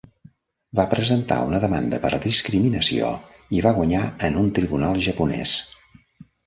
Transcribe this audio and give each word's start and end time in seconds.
Va 0.79 0.85
presentar 0.93 1.37
una 1.49 1.59
demanda 1.65 1.99
per 2.07 2.11
discriminació, 2.25 3.13
i 3.59 3.63
va 3.67 3.77
guanyar 3.83 4.03
en 4.31 4.43
el 4.47 4.53
tribunal 4.61 5.09
japonès. 5.11 5.59